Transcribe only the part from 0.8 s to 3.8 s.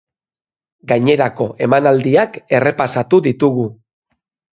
Gainerako emanaldiak errepasatu ditugu.